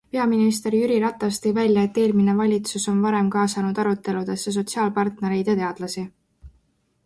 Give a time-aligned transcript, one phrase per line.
[0.13, 6.09] Peaminister Jüri Ratas tõi välja, et eelmine valitsus on varem kaasanud aruteludesse sotsiaalpartnereid ja teadlasi.